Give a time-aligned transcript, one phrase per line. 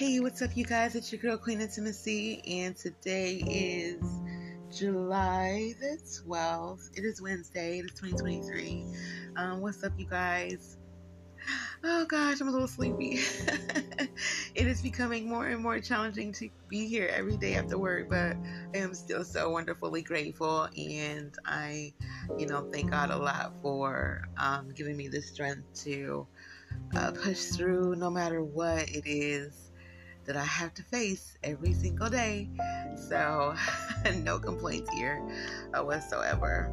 [0.00, 0.94] Hey, what's up, you guys?
[0.94, 4.02] It's your girl Queen Intimacy, and today is
[4.74, 6.88] July the 12th.
[6.96, 8.86] It is Wednesday, it is 2023.
[9.36, 10.78] Um, what's up, you guys?
[11.84, 13.18] Oh gosh, I'm a little sleepy.
[14.54, 18.38] it is becoming more and more challenging to be here every day after work, but
[18.74, 21.92] I am still so wonderfully grateful, and I,
[22.38, 26.26] you know, thank God a lot for um, giving me the strength to
[26.96, 29.69] uh, push through no matter what it is
[30.30, 32.48] that I have to face every single day.
[33.08, 33.56] So,
[34.22, 35.20] no complaints here
[35.74, 36.70] uh, whatsoever.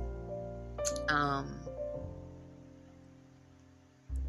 [1.09, 1.55] Um,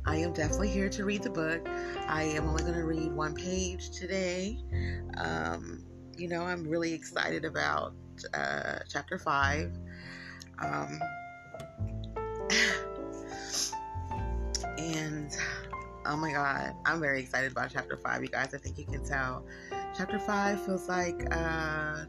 [0.06, 1.68] I am definitely here to read the book.
[2.08, 4.56] I am only going to read one page today.
[5.18, 5.84] Um,
[6.16, 7.92] you know, I'm really excited about
[8.32, 9.74] uh, chapter five.
[10.58, 10.98] Um,
[14.78, 15.36] and
[16.06, 18.54] Oh my god, I'm very excited about chapter five, you guys.
[18.54, 19.44] I think you can tell.
[19.96, 22.04] Chapter five feels like uh,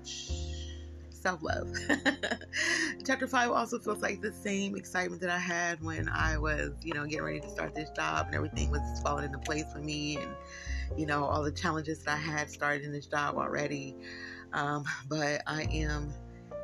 [1.10, 1.68] self love.
[3.06, 6.94] chapter five also feels like the same excitement that I had when I was, you
[6.94, 10.18] know, getting ready to start this job and everything was falling into place for me,
[10.18, 10.32] and
[10.98, 13.96] you know, all the challenges that I had started in this job already.
[14.54, 16.14] Um, but I am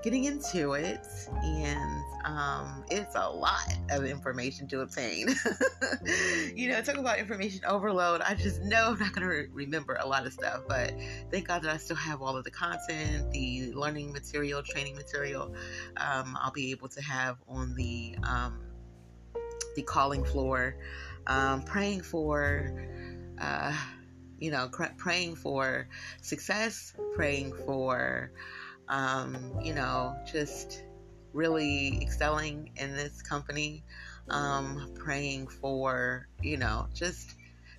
[0.06, 1.04] getting into it,
[1.44, 5.30] and um, it's a lot of information to obtain.
[6.56, 8.22] you know, talk about information overload.
[8.22, 10.94] I just know I'm not going to re- remember a lot of stuff, but
[11.32, 15.56] thank God that I still have all of the content, the learning material, training material.
[15.98, 18.60] Um, I'll be able to have on the um,
[19.76, 20.78] the calling floor,
[21.26, 22.88] um, praying for.
[23.42, 23.76] Uh,
[24.38, 25.88] you know, cr- praying for
[26.22, 28.32] success, praying for
[28.88, 30.84] um, you know, just
[31.34, 33.84] really excelling in this company,
[34.30, 37.36] um, praying for, you know, just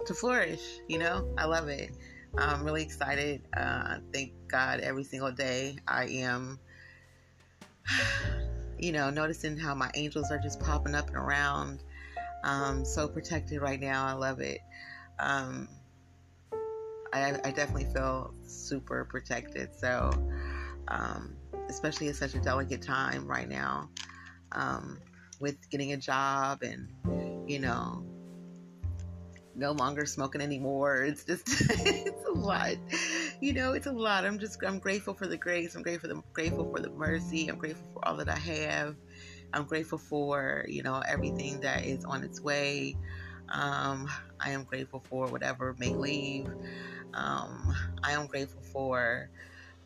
[0.06, 0.62] to flourish.
[0.88, 1.90] You know, I love it.
[2.36, 3.42] I'm really excited.
[3.56, 6.61] Uh, thank God every single day I am,
[8.78, 11.83] you know, noticing how my angels are just popping up and around.
[12.45, 14.06] Um, so protected right now.
[14.06, 14.61] I love it.
[15.18, 15.68] Um,
[17.12, 19.74] I, I definitely feel super protected.
[19.74, 20.11] So,
[20.89, 21.36] um,
[21.69, 23.91] especially at such a delicate time right now
[24.52, 24.98] um,
[25.41, 26.89] with getting a job and,
[27.47, 28.05] you know,
[29.55, 31.02] no longer smoking anymore.
[31.05, 32.77] It's just, it's a lot.
[33.41, 34.25] You know, it's a lot.
[34.25, 35.75] I'm just, I'm grateful for the grace.
[35.75, 37.48] I'm grateful for the, grateful for the mercy.
[37.48, 38.96] I'm grateful for all that I have.
[39.52, 42.96] I'm grateful for, you know, everything that is on its way.
[43.48, 44.08] Um,
[44.41, 46.48] I am grateful for whatever may leave.
[47.14, 49.30] Um, I am grateful for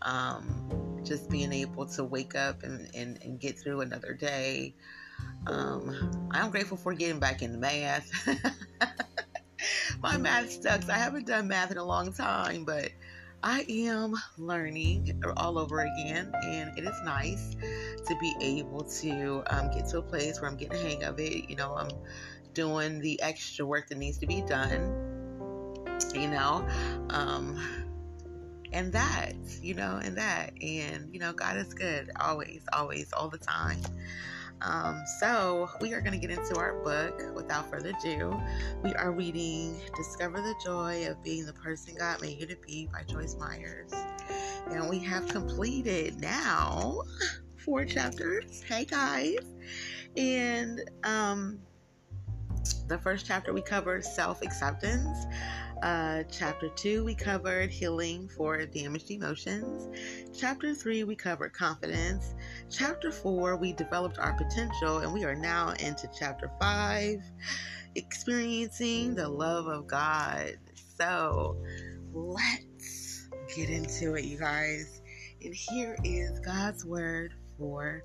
[0.03, 4.75] um, just being able to wake up and, and, and get through another day.
[5.47, 8.11] Um, I'm grateful for getting back into math.
[10.03, 10.89] My math sucks.
[10.89, 12.91] I haven't done math in a long time, but
[13.43, 17.55] I am learning all over again, and it is nice
[18.07, 21.19] to be able to um, get to a place where I'm getting the hang of
[21.19, 21.49] it.
[21.49, 21.91] You know, I'm
[22.53, 25.07] doing the extra work that needs to be done.
[26.15, 26.67] You know,
[27.11, 27.80] um,
[28.73, 30.53] and that, you know, and that.
[30.63, 33.81] And, you know, God is good always, always, all the time.
[34.63, 38.39] Um, so, we are going to get into our book without further ado.
[38.83, 42.87] We are reading Discover the Joy of Being the Person God Made You to Be
[42.93, 43.93] by Joyce Myers.
[44.71, 47.01] And we have completed now
[47.65, 48.63] four chapters.
[48.63, 49.39] Hey, guys.
[50.17, 51.61] And um,
[52.89, 55.27] the first chapter we covered self acceptance.
[55.83, 59.89] Uh, chapter 2, we covered healing for damaged emotions.
[60.37, 62.35] Chapter 3, we covered confidence.
[62.71, 67.23] Chapter 4, we developed our potential, and we are now into chapter 5,
[67.95, 70.57] experiencing the love of God.
[70.99, 71.57] So,
[72.13, 75.01] let's get into it, you guys.
[75.43, 78.03] And here is God's word for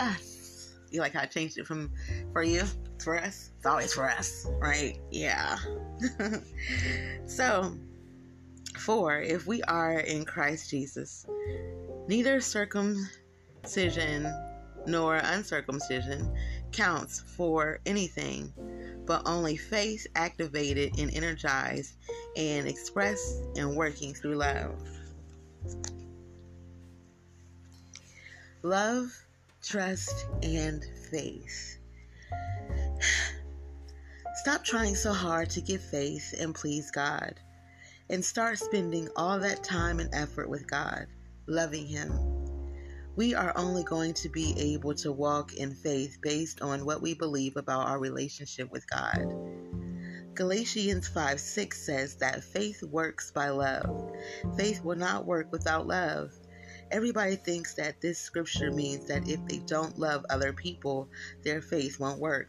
[0.00, 0.74] us.
[0.90, 1.92] You like how I changed it from
[2.32, 2.62] for you?
[3.06, 3.52] For us.
[3.56, 4.98] It's always for us, right?
[5.12, 5.58] Yeah.
[7.26, 7.72] so,
[8.76, 11.24] for if we are in Christ Jesus,
[12.08, 14.26] neither circumcision
[14.88, 16.36] nor uncircumcision
[16.72, 18.52] counts for anything,
[19.06, 21.94] but only faith activated and energized
[22.36, 24.74] and expressed and working through love.
[28.64, 29.16] Love,
[29.62, 31.78] trust, and faith.
[34.36, 37.40] Stop trying so hard to give faith and please God
[38.10, 41.06] and start spending all that time and effort with God,
[41.46, 42.12] loving Him.
[43.16, 47.14] We are only going to be able to walk in faith based on what we
[47.14, 49.24] believe about our relationship with God.
[50.34, 54.12] Galatians 5 6 says that faith works by love.
[54.54, 56.30] Faith will not work without love.
[56.90, 61.08] Everybody thinks that this scripture means that if they don't love other people,
[61.42, 62.48] their faith won't work.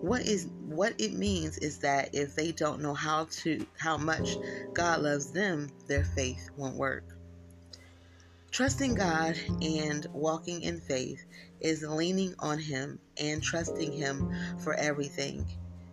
[0.00, 4.38] What is what it means is that if they don't know how to how much
[4.72, 7.04] God loves them, their faith won't work.
[8.50, 11.24] Trusting God and walking in faith
[11.60, 15.46] is leaning on Him and trusting Him for everything.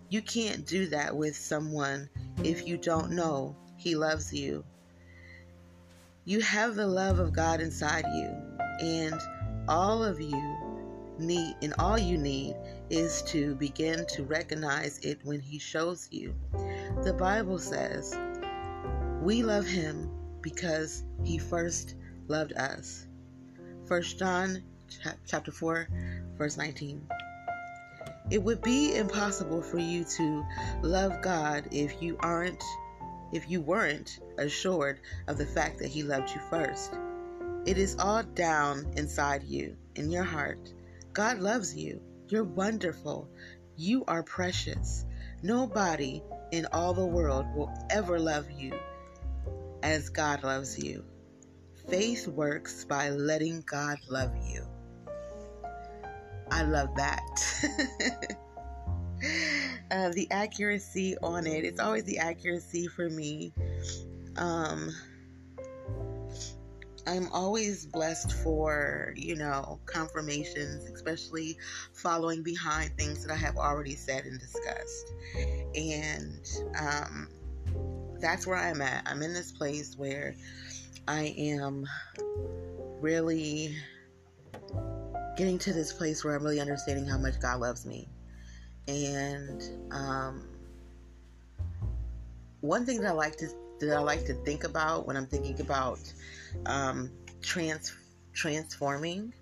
[0.10, 2.10] You can't do that with someone
[2.44, 4.64] if you don't know He loves you.
[6.24, 8.36] You have the love of God inside you,
[8.80, 9.20] and
[9.68, 10.57] all of you
[11.20, 12.56] need, and all you need
[12.90, 16.34] is to begin to recognize it when He shows you.
[17.04, 18.18] The Bible says,
[19.22, 20.10] We love Him
[20.42, 21.96] because He first
[22.28, 23.08] loved us.
[23.86, 24.64] First John
[25.26, 25.88] chapter 4,
[26.38, 27.08] verse 19.
[28.30, 30.46] It would be impossible for you to
[30.82, 32.64] love God if you aren't
[33.34, 36.94] if you weren't assured of the fact that he loved you first.
[37.66, 40.74] It is all down inside you, in your heart.
[41.18, 42.00] God loves you.
[42.30, 43.28] You're wonderful.
[43.76, 45.04] You are precious.
[45.42, 46.22] Nobody
[46.52, 48.80] in all the world will ever love you
[49.82, 51.04] as God loves you.
[51.90, 54.64] Faith works by letting God love you.
[56.52, 58.38] I love that.
[59.90, 63.54] uh, the accuracy on it, it's always the accuracy for me.
[64.36, 64.94] Um,
[67.08, 71.58] I'm always blessed for, you know, confirmations, especially
[71.94, 75.14] following behind things that I have already said and discussed.
[75.74, 76.46] And
[76.80, 77.30] um,
[78.20, 79.04] that's where I'm at.
[79.06, 80.36] I'm in this place where
[81.08, 81.88] I am
[83.00, 83.76] really
[85.38, 88.10] getting to this place where I'm really understanding how much God loves me.
[88.90, 89.62] And
[89.92, 90.50] um,
[92.60, 93.48] one thing that I like to
[93.80, 96.00] that I like to think about when I'm thinking about
[96.66, 97.12] um,
[97.42, 97.96] trans
[98.34, 99.34] transforming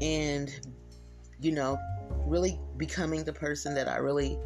[0.00, 0.50] and
[1.40, 1.78] you know
[2.26, 4.38] really becoming the person that I really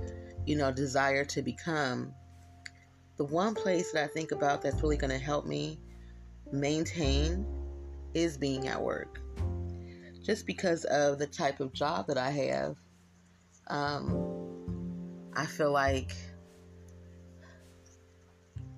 [0.46, 2.12] you know desire to become.
[3.18, 5.78] The one place that I think about that's really going to help me
[6.50, 7.46] maintain
[8.14, 9.20] is being at work.
[10.22, 12.76] Just because of the type of job that I have,
[13.68, 16.12] um, I feel like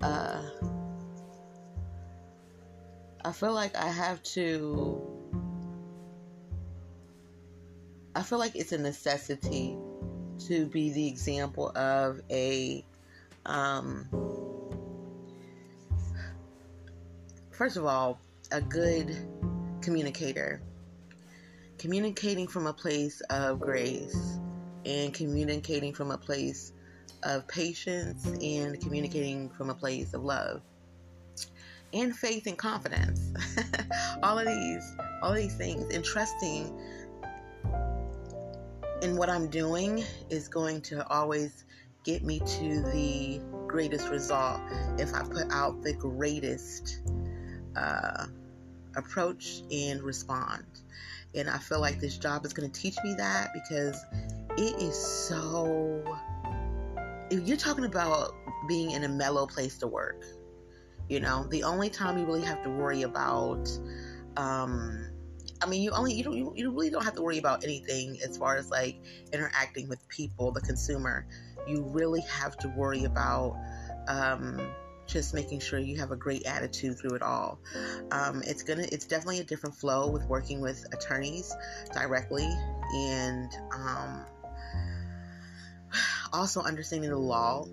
[0.01, 0.41] uh,
[3.25, 5.01] I feel like I have to.
[8.13, 9.75] I feel like it's a necessity
[10.47, 12.85] to be the example of a.
[13.47, 14.07] Um,
[17.49, 18.19] first of all,
[18.51, 19.17] a good
[19.81, 20.61] communicator
[21.79, 24.37] communicating from a place of grace
[24.85, 26.73] and communicating from a place
[27.23, 30.61] of patience and communicating from a place of love
[31.95, 33.33] and faith and confidence.
[34.23, 35.93] All of these all of these things.
[35.93, 36.71] And trusting
[39.01, 41.65] in what i'm doing is going to always
[42.03, 44.61] get me to the greatest result.
[44.97, 47.01] If i put out the greatest
[47.75, 48.27] uh,
[48.95, 50.63] approach and respond.
[51.33, 54.03] And I feel like this job is going to teach me that because
[54.57, 56.01] it is so.
[57.29, 58.33] If you're talking about
[58.67, 60.23] being in a mellow place to work,
[61.09, 63.69] you know, the only time you really have to worry about,
[64.37, 65.09] um,
[65.61, 68.19] I mean, you only you don't you, you really don't have to worry about anything
[68.27, 68.97] as far as like
[69.31, 71.25] interacting with people, the consumer.
[71.67, 73.55] You really have to worry about
[74.07, 74.59] um,
[75.07, 77.59] just making sure you have a great attitude through it all.
[78.11, 81.53] Um, it's gonna, it's definitely a different flow with working with attorneys
[81.93, 82.49] directly,
[82.93, 84.25] and um,
[86.33, 87.65] also understanding the law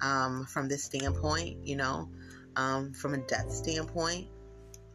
[0.00, 1.66] um, from this standpoint.
[1.66, 2.10] You know,
[2.58, 4.26] um, from a debt standpoint,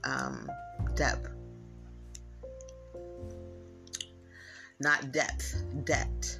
[0.03, 0.47] um,
[0.95, 1.29] depth,
[4.79, 6.39] not depth, debt.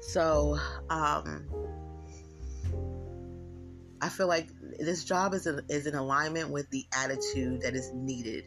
[0.00, 0.58] So,
[0.88, 1.48] um,
[4.00, 4.48] I feel like
[4.78, 8.44] this job is, a, is in alignment with the attitude that is needed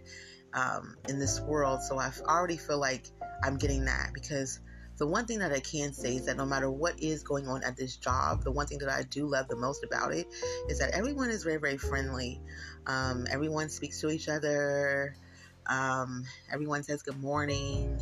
[0.53, 1.81] um, in this world.
[1.83, 3.05] So I already feel like
[3.43, 4.61] I'm getting that because
[4.99, 7.63] the one thing that I can say is that no matter what is going on
[7.63, 10.27] at this job, the one thing that I do love the most about it
[10.67, 12.41] is that everyone is very, very friendly.
[12.85, 15.15] Um, everyone speaks to each other.
[15.65, 18.01] Um, everyone says good morning.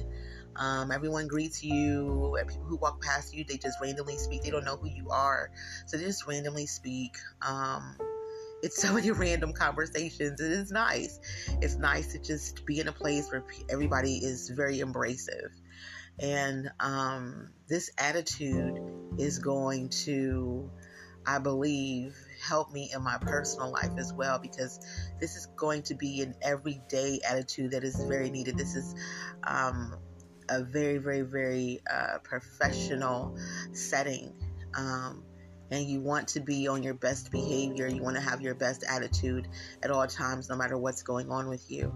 [0.56, 2.36] Um, everyone greets you.
[2.48, 4.42] People who walk past you, they just randomly speak.
[4.42, 5.52] They don't know who you are,
[5.86, 7.16] so they just randomly speak.
[7.44, 7.96] Um,
[8.64, 10.42] it's so many random conversations.
[10.42, 11.20] and It is nice.
[11.62, 15.52] It's nice to just be in a place where everybody is very embracive.
[16.20, 18.80] And um, this attitude
[19.18, 20.70] is going to,
[21.26, 24.80] I believe, help me in my personal life as well because
[25.20, 28.58] this is going to be an everyday attitude that is very needed.
[28.58, 28.96] This is
[29.46, 29.96] um,
[30.50, 33.36] a very, very, very uh, professional
[33.74, 34.34] setting.
[34.76, 35.24] Um,
[35.72, 37.88] and you want to be on your best behavior.
[37.88, 39.48] You want to have your best attitude
[39.84, 41.94] at all times, no matter what's going on with you.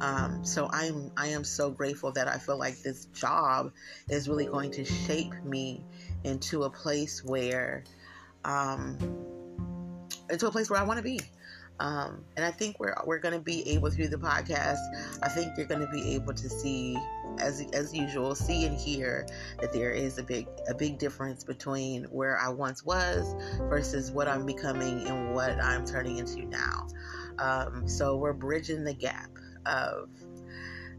[0.00, 3.72] Um, so I'm I am so grateful that I feel like this job
[4.08, 5.84] is really going to shape me
[6.24, 7.84] into a place where,
[8.44, 8.98] um,
[10.30, 11.20] into a place where I want to be.
[11.80, 14.78] Um, and I think we're we're going to be able through the podcast.
[15.22, 16.96] I think you're going to be able to see,
[17.38, 19.26] as as usual, see and hear
[19.60, 23.34] that there is a big a big difference between where I once was
[23.68, 26.86] versus what I'm becoming and what I'm turning into now.
[27.38, 29.30] Um, so we're bridging the gap
[29.66, 30.10] of,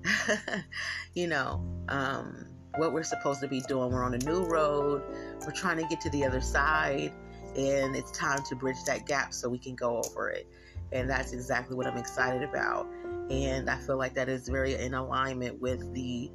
[1.13, 3.91] you know, um, what we're supposed to be doing.
[3.91, 5.03] We're on a new road.
[5.45, 7.13] We're trying to get to the other side
[7.57, 10.47] and it's time to bridge that gap so we can go over it
[10.93, 12.87] and that's exactly what I'm excited about.
[13.29, 16.31] And I feel like that is very in alignment with the,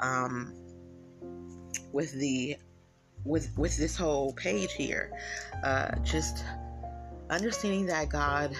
[0.00, 0.54] um,
[1.92, 2.56] with the,
[3.24, 5.12] with with this whole page here.
[5.62, 6.44] Uh, just
[7.28, 8.56] understanding that God,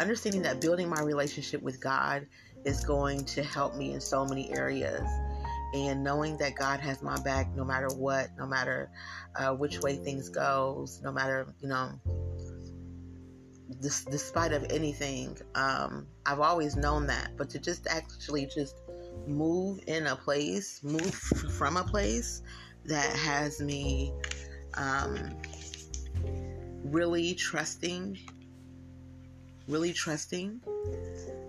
[0.00, 2.26] understanding that building my relationship with God
[2.64, 5.08] is going to help me in so many areas
[5.74, 8.90] and knowing that God has my back no matter what, no matter
[9.36, 11.92] uh, which way things goes, no matter you know
[13.80, 15.36] despite of anything.
[15.54, 18.76] Um, I've always known that, but to just actually just
[19.26, 21.14] move in a place, move
[21.58, 22.42] from a place
[22.84, 24.12] that has me
[24.74, 25.36] um,
[26.84, 28.18] really trusting,
[29.66, 30.60] really trusting.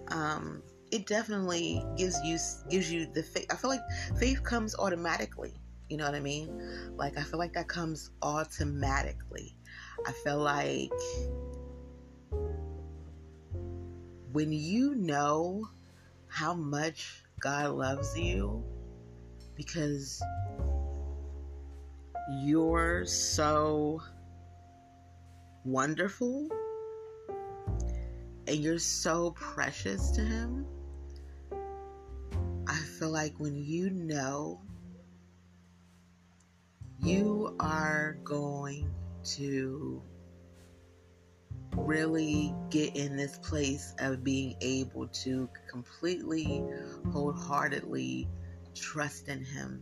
[0.10, 2.38] Um, it definitely gives you
[2.69, 3.46] gives you the faith.
[3.50, 3.81] I feel like
[4.17, 5.53] faith comes automatically.
[5.89, 6.96] You know what I mean?
[6.96, 9.55] Like I feel like that comes automatically.
[10.05, 10.91] I feel like
[14.31, 15.67] when you know
[16.27, 18.63] how much God loves you
[19.55, 20.22] because
[22.43, 24.01] you're so
[25.65, 26.48] wonderful
[28.48, 30.65] and you're so precious to Him,
[33.00, 34.60] feel like when you know
[37.00, 40.01] you are going to
[41.77, 46.62] really get in this place of being able to completely,
[47.13, 48.27] wholeheartedly
[48.75, 49.82] trust in Him.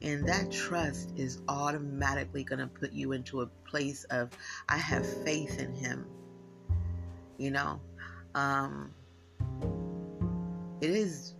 [0.00, 4.30] And that trust is automatically going to put you into a place of,
[4.68, 6.06] I have faith in Him.
[7.36, 7.80] You know,
[8.34, 8.94] um,
[10.80, 11.34] it is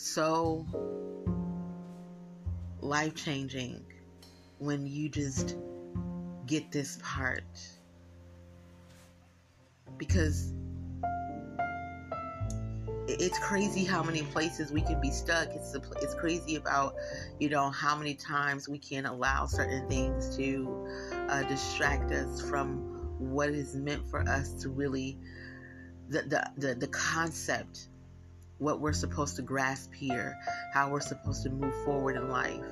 [0.00, 0.66] so
[2.80, 3.84] life changing
[4.58, 5.56] when you just
[6.46, 7.44] get this part
[9.98, 10.52] because
[13.06, 15.48] it's crazy how many places we can be stuck.
[15.50, 16.94] It's it's crazy about
[17.38, 20.88] you know how many times we can allow certain things to
[21.28, 22.78] uh, distract us from
[23.18, 25.18] what is meant for us to really
[26.08, 27.88] the, the the the concept,
[28.60, 30.36] what we're supposed to grasp here,
[30.72, 32.64] how we're supposed to move forward in life.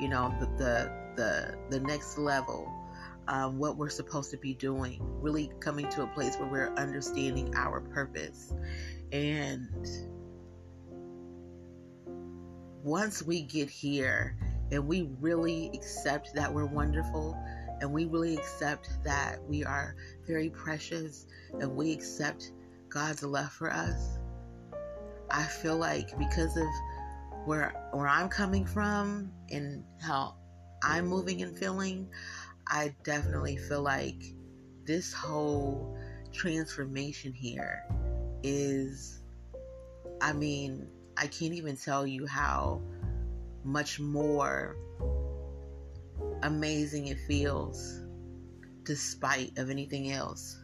[0.00, 2.72] You know the the the, the next level
[3.28, 7.54] um, what we're supposed to be doing, really coming to a place where we're understanding
[7.56, 8.54] our purpose.
[9.12, 9.86] And
[12.82, 14.36] once we get here
[14.70, 17.36] and we really accept that we're wonderful
[17.80, 21.26] and we really accept that we are very precious
[21.60, 22.52] and we accept
[22.88, 24.18] God's love for us,
[25.30, 26.66] I feel like because of
[27.44, 30.36] where where I'm coming from and how
[30.82, 32.08] I'm moving and feeling,
[32.66, 34.22] I definitely feel like
[34.84, 35.96] this whole
[36.32, 37.84] transformation here
[38.42, 39.22] is,
[40.20, 42.82] I mean, I can't even tell you how
[43.64, 44.76] much more
[46.42, 48.02] amazing it feels
[48.82, 50.62] despite of anything else.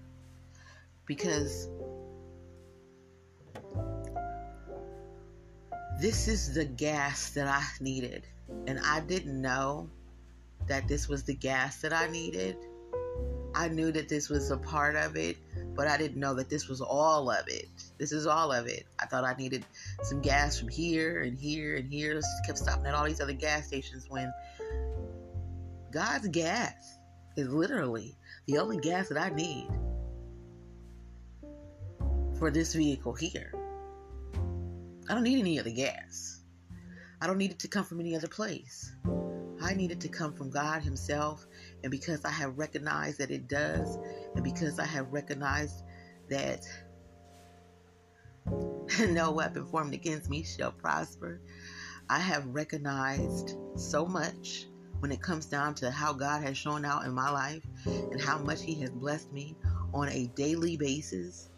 [1.07, 1.69] Because
[6.03, 8.27] this is the gas that I needed
[8.67, 9.89] and I didn't know
[10.67, 12.57] that this was the gas that I needed.
[13.55, 15.37] I knew that this was a part of it,
[15.77, 17.69] but I didn't know that this was all of it.
[17.99, 18.85] This is all of it.
[18.99, 19.65] I thought I needed
[20.03, 22.15] some gas from here and here and here.
[22.15, 24.33] Just kept stopping at all these other gas stations when
[25.93, 26.99] God's gas
[27.37, 28.17] is literally
[28.49, 29.69] the only gas that I need
[32.41, 33.53] for this vehicle here.
[35.13, 36.41] I don't need any other gas.
[37.21, 38.95] I don't need it to come from any other place.
[39.61, 41.47] I need it to come from God Himself.
[41.83, 43.99] And because I have recognized that it does,
[44.35, 45.85] and because I have recognized
[46.31, 46.65] that
[49.11, 51.43] no weapon formed against me shall prosper,
[52.09, 54.65] I have recognized so much
[55.01, 58.39] when it comes down to how God has shown out in my life and how
[58.39, 59.59] much He has blessed me
[59.93, 61.51] on a daily basis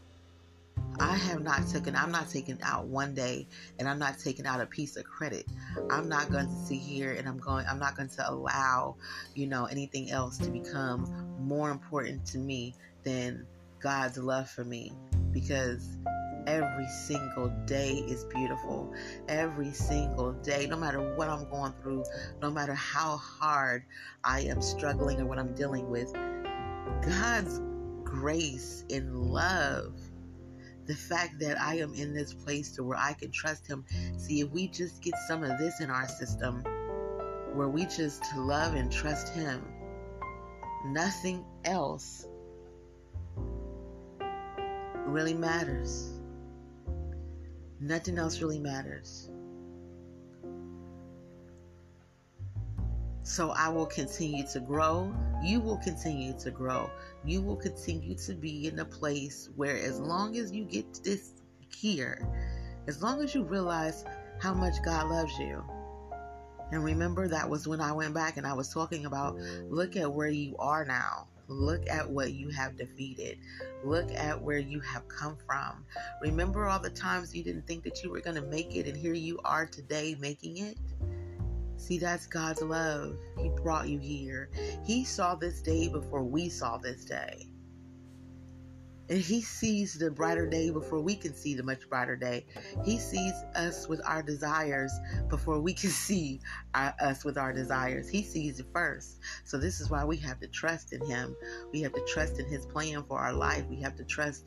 [1.01, 4.61] I have not taken, I'm not taking out one day and I'm not taking out
[4.61, 5.47] a piece of credit.
[5.91, 8.97] I'm not going to sit here and I'm going, I'm not going to allow,
[9.35, 13.47] you know, anything else to become more important to me than
[13.81, 14.93] God's love for me
[15.33, 15.99] because
[16.47, 18.93] every single day is beautiful.
[19.29, 22.05] Every single day, no matter what I'm going through,
[22.41, 23.85] no matter how hard
[24.23, 26.13] I am struggling or what I'm dealing with,
[27.03, 27.61] God's
[28.05, 29.95] grace and love
[30.87, 33.85] the fact that I am in this place to where I can trust him.
[34.17, 36.63] See, if we just get some of this in our system,
[37.55, 39.63] where we just love and trust him,
[40.87, 42.27] nothing else
[45.07, 46.11] really matters.
[47.81, 49.31] Nothing else really matters.
[53.23, 55.15] So I will continue to grow.
[55.45, 56.91] You will continue to grow.
[57.25, 61.33] You will continue to be in a place where, as long as you get this
[61.69, 62.27] here,
[62.87, 64.05] as long as you realize
[64.41, 65.63] how much God loves you.
[66.73, 69.37] And remember, that was when I went back and I was talking about
[69.69, 71.29] look at where you are now.
[71.47, 73.39] Look at what you have defeated.
[73.85, 75.85] Look at where you have come from.
[76.23, 78.97] Remember all the times you didn't think that you were going to make it, and
[78.97, 80.79] here you are today making it?
[81.77, 83.17] See, that's God's love.
[83.39, 84.49] He brought you here.
[84.85, 87.49] He saw this day before we saw this day.
[89.11, 92.47] And He sees the brighter day before we can see the much brighter day.
[92.85, 94.93] He sees us with our desires
[95.29, 96.41] before we can see
[96.75, 98.09] our, us with our desires.
[98.09, 99.19] He sees it first.
[99.45, 101.37] So, this is why we have to trust in Him.
[101.71, 103.67] We have to trust in His plan for our life.
[103.69, 104.45] We have to trust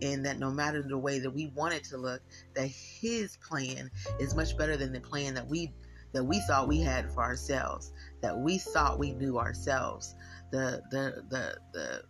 [0.00, 2.22] in that no matter the way that we want it to look,
[2.54, 5.72] that His plan is much better than the plan that we
[6.12, 7.92] that we thought we had for ourselves,
[8.22, 10.14] that we thought we knew ourselves,
[10.50, 12.02] the the the the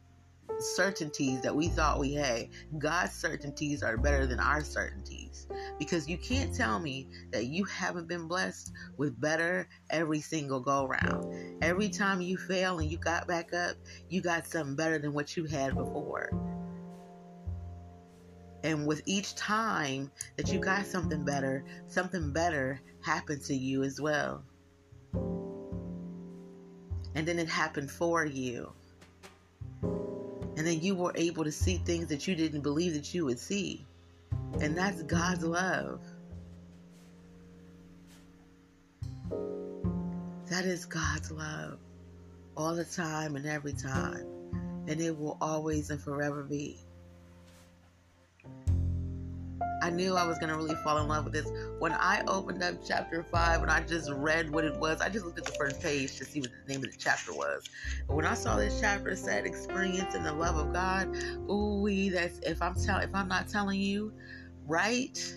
[0.58, 2.48] certainties that we thought we had.
[2.78, 5.46] God's certainties are better than our certainties.
[5.78, 10.86] Because you can't tell me that you haven't been blessed with better every single go
[10.86, 11.62] round.
[11.62, 13.76] Every time you fail and you got back up,
[14.08, 16.30] you got something better than what you had before.
[18.62, 24.01] And with each time that you got something better, something better happened to you as
[24.01, 24.42] well.
[27.14, 28.73] And then it happened for you.
[29.83, 33.38] And then you were able to see things that you didn't believe that you would
[33.38, 33.87] see.
[34.61, 36.01] And that's God's love.
[40.46, 41.79] That is God's love
[42.57, 44.27] all the time and every time.
[44.87, 46.79] And it will always and forever be.
[49.90, 51.50] I knew I was going to really fall in love with this.
[51.81, 55.24] When I opened up chapter 5 and I just read what it was, I just
[55.24, 57.68] looked at the first page to see what the name of the chapter was.
[58.07, 61.09] But when I saw this chapter said experience in the love of God,
[61.50, 64.12] ooh, that's if I'm telling if I'm not telling you,
[64.68, 65.35] right?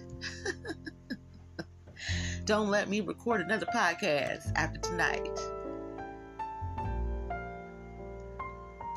[2.46, 5.40] don't let me record another podcast after tonight.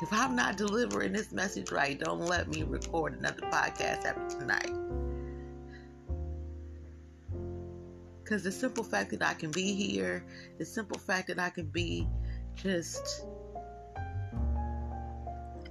[0.03, 5.06] If I'm not delivering this message right, don't let me record another podcast after tonight.
[8.27, 10.25] Because the simple fact that I can be here,
[10.57, 12.09] the simple fact that I can be
[12.55, 13.25] just.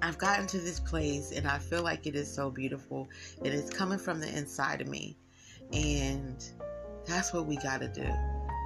[0.01, 3.09] I've gotten to this place and I feel like it is so beautiful
[3.45, 5.19] and it's coming from the inside of me.
[5.75, 6.42] And
[7.05, 8.09] that's what we got to do.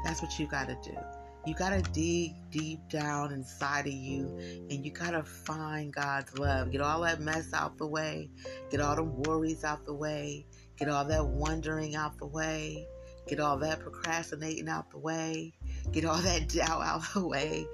[0.05, 0.97] That's what you got to do.
[1.45, 4.39] You got to dig deep down inside of you
[4.71, 6.71] and you got to find God's love.
[6.71, 8.31] Get all that mess out the way.
[8.71, 10.47] Get all the worries out the way.
[10.77, 12.87] Get all that wondering out the way.
[13.27, 15.53] Get all that procrastinating out the way.
[15.93, 17.67] Get all that doubt out the way.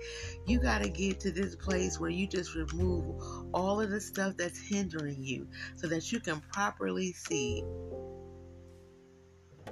[0.46, 4.37] You got to get to this place where you just remove all of the stuff
[4.37, 7.64] that's hindering you so that you can properly see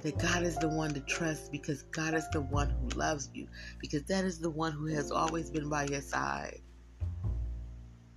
[0.01, 3.47] that God is the one to trust because God is the one who loves you,
[3.79, 6.61] because that is the one who has always been by your side.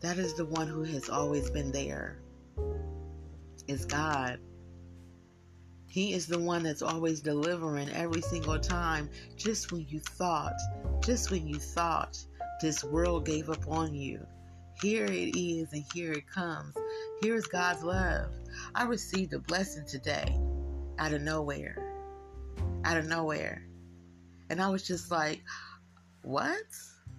[0.01, 2.18] That is the one who has always been there.
[3.66, 4.38] Is God.
[5.88, 10.55] He is the one that's always delivering every single time, just when you thought,
[11.03, 12.18] just when you thought
[12.61, 14.24] this world gave up on you.
[14.83, 16.74] Here it is, and here it comes.
[17.22, 18.31] Here's God's love.
[18.74, 20.38] I received a blessing today
[20.98, 21.77] out of nowhere.
[22.85, 23.62] out of nowhere.
[24.51, 25.42] And I was just like,
[26.22, 26.57] what?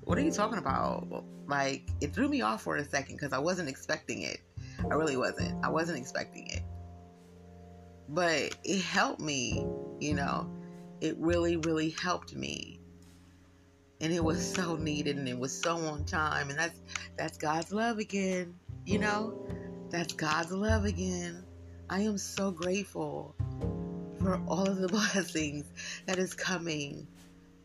[0.01, 1.23] What are you talking about?
[1.47, 4.39] Like, it threw me off for a second because I wasn't expecting it.
[4.89, 5.63] I really wasn't.
[5.63, 6.61] I wasn't expecting it.
[8.09, 9.65] But it helped me,
[9.99, 10.49] you know.
[10.99, 12.79] It really, really helped me.
[14.01, 16.49] And it was so needed and it was so on time.
[16.49, 16.81] And that's
[17.17, 19.37] that's God's love again, you know?
[19.89, 21.43] That's God's love again.
[21.89, 23.35] I am so grateful
[24.19, 25.65] for all of the blessings
[26.05, 27.07] that is coming.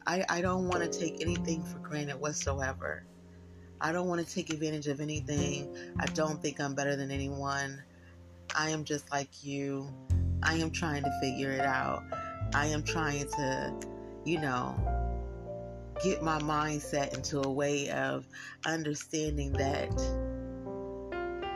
[0.06, 3.04] I, I don't want to take anything for granted whatsoever.
[3.80, 5.76] I don't want to take advantage of anything.
[5.98, 7.82] I don't think I'm better than anyone.
[8.56, 9.92] I am just like you.
[10.44, 12.04] I am trying to figure it out.
[12.54, 13.74] I am trying to,
[14.24, 14.76] you know,
[16.02, 18.26] get my mindset into a way of
[18.66, 19.90] understanding that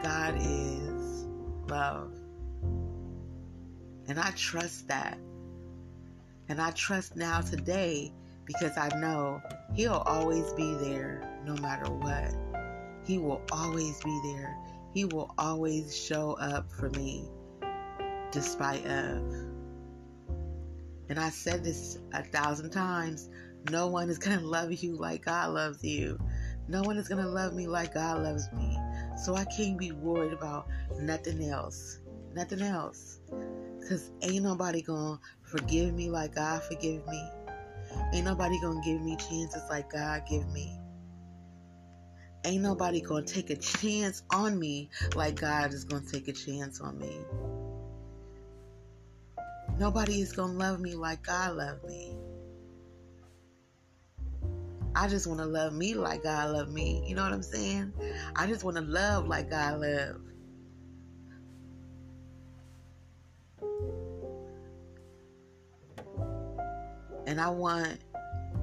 [0.02, 1.26] God is
[1.68, 2.12] love.
[4.08, 5.18] And I trust that.
[6.48, 8.10] And I trust now today
[8.46, 9.42] because I know
[9.74, 12.34] He'll always be there no matter what.
[13.04, 14.56] He will always be there.
[14.94, 17.28] He will always show up for me
[18.32, 19.22] despite of.
[21.08, 23.28] And I said this a thousand times.
[23.70, 26.18] No one is going to love you like God loves you.
[26.68, 28.78] No one is going to love me like God loves me.
[29.24, 30.68] So I can't be worried about
[31.00, 32.00] nothing else.
[32.34, 33.20] Nothing else.
[33.80, 37.30] Because ain't nobody going to forgive me like God forgive me.
[38.12, 40.78] Ain't nobody going to give me chances like God give me.
[42.44, 46.28] Ain't nobody going to take a chance on me like God is going to take
[46.28, 47.18] a chance on me.
[49.78, 52.16] Nobody is going to love me like God loved me.
[54.96, 57.04] I just want to love me like God loved me.
[57.06, 57.92] You know what I'm saying?
[58.34, 60.32] I just want to love like God loved.
[67.28, 67.98] And I want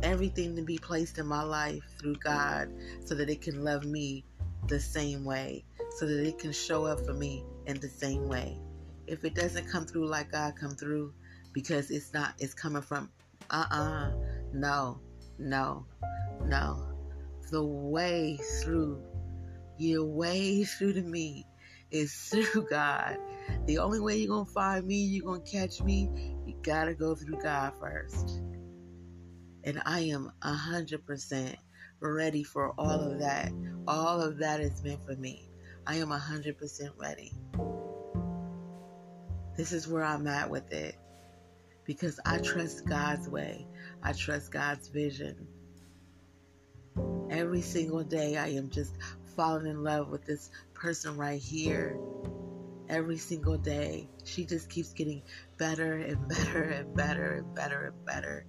[0.03, 2.73] everything to be placed in my life through God
[3.05, 4.25] so that it can love me
[4.67, 5.63] the same way,
[5.97, 8.59] so that it can show up for me in the same way.
[9.07, 11.13] If it doesn't come through like God come through
[11.53, 13.09] because it's not it's coming from
[13.49, 14.11] uh-uh
[14.53, 14.99] no
[15.37, 15.85] no
[16.45, 16.95] no
[17.51, 19.01] the way through
[19.77, 21.45] your way through to me
[21.91, 23.17] is through God.
[23.65, 26.09] The only way you're gonna find me, you're gonna catch me,
[26.45, 28.41] you gotta go through God first.
[29.63, 31.57] And I am a hundred percent
[31.99, 33.51] ready for all of that.
[33.87, 35.49] All of that is meant for me.
[35.87, 37.33] I am a hundred percent ready.
[39.55, 40.95] This is where I'm at with it.
[41.85, 43.67] Because I trust God's way.
[44.01, 45.47] I trust God's vision.
[47.29, 48.95] Every single day I am just
[49.35, 51.97] falling in love with this person right here.
[52.89, 54.09] Every single day.
[54.23, 55.21] She just keeps getting
[55.57, 58.45] better and better and better and better and better.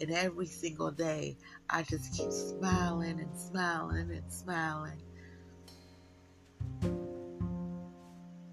[0.00, 1.36] And every single day,
[1.68, 5.00] I just keep smiling and smiling and smiling.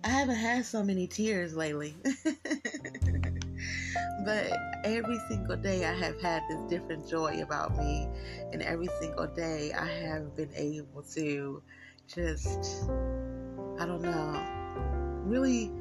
[0.07, 1.93] I haven't had so many tears lately.
[4.23, 4.47] but
[4.85, 8.07] every single day, I have had this different joy about me.
[8.53, 11.61] And every single day, I have been able to
[12.07, 12.87] just,
[13.77, 14.41] I don't know,
[15.25, 15.73] really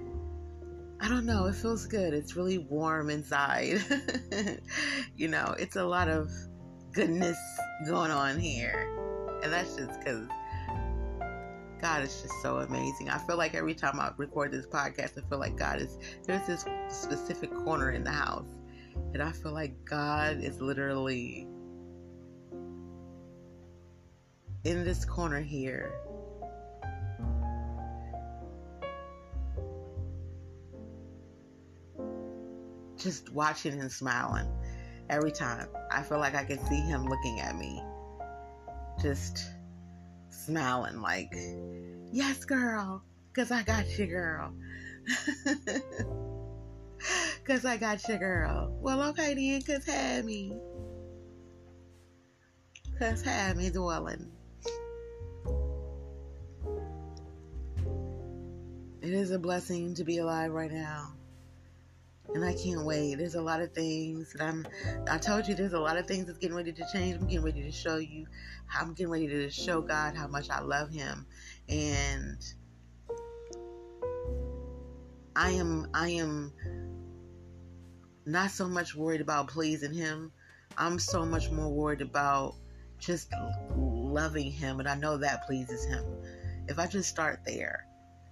[0.99, 1.47] I don't know.
[1.47, 2.13] It feels good.
[2.13, 3.81] It's really warm inside.
[5.17, 6.33] you know, it's a lot of
[6.91, 7.39] goodness
[7.87, 8.89] going on here.
[9.45, 10.27] And that's just because
[11.81, 13.11] God is just so amazing.
[13.11, 16.47] I feel like every time I record this podcast, I feel like God is, there's
[16.47, 18.49] this specific corner in the house.
[19.13, 21.47] And I feel like God is literally
[24.65, 25.93] in this corner here
[32.97, 34.49] just watching and smiling
[35.09, 35.69] every time.
[35.93, 37.83] I feel like I can see him looking at me,
[39.01, 39.51] just
[40.31, 41.35] smiling, like,
[42.13, 44.53] yes, girl, because I got you, girl.
[47.47, 48.77] Because I got you, girl.
[48.81, 50.53] Well, okay, then, because have me.
[52.93, 54.33] Because have me dwelling.
[59.01, 61.16] It is a blessing to be alive right now
[62.35, 63.17] and I can't wait.
[63.17, 64.67] There's a lot of things that I'm.
[65.11, 67.17] I told you there's a lot of things that's getting ready to change.
[67.17, 68.27] I'm getting ready to show you.
[68.75, 71.27] I'm getting ready to show God how much I love Him,
[71.69, 72.39] and
[75.35, 75.89] I am.
[75.95, 76.53] I am
[78.27, 80.33] not so much worried about pleasing Him.
[80.77, 82.57] I'm so much more worried about
[82.99, 83.33] just
[83.77, 86.05] loving Him, and I know that pleases Him.
[86.69, 87.87] If I just start there,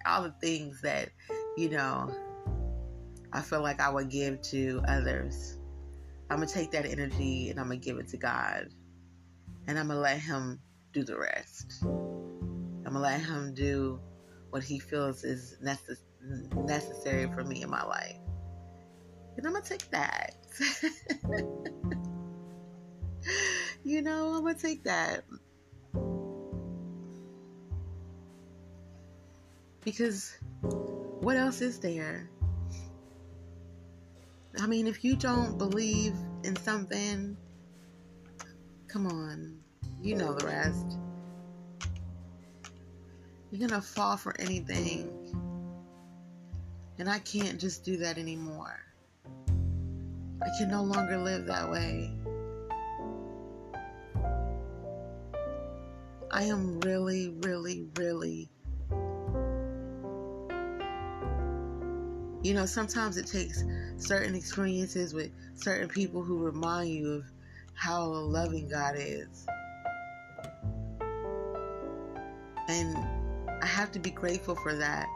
[0.05, 1.11] all the things that
[1.57, 2.15] you know
[3.35, 5.59] I feel like I would give to others.
[6.31, 8.69] I'm gonna take that energy and I'm gonna give it to God,
[9.67, 10.61] and I'm gonna let Him
[10.93, 11.83] do the rest.
[11.83, 14.01] I'm gonna let Him do
[14.51, 15.99] what He feels is necess-
[16.65, 18.21] necessary for me in my life,
[19.37, 20.37] and I'm gonna take that.
[23.85, 25.25] you know, I'm gonna take that.
[29.81, 30.39] Because
[31.21, 32.31] what else is there?
[34.61, 36.15] I mean, if you don't believe
[36.45, 37.37] in something,
[38.87, 39.59] come on,
[40.01, 40.99] you know the rest.
[43.51, 45.11] You're gonna fall for anything.
[46.99, 48.79] And I can't just do that anymore.
[50.41, 52.13] I can no longer live that way.
[56.31, 58.51] I am really, really, really
[62.45, 63.65] You know, sometimes it takes
[63.97, 67.25] certain experiences with certain people who remind you of
[67.73, 69.47] how loving God is.
[72.69, 72.99] And
[73.63, 75.07] I have to be grateful for that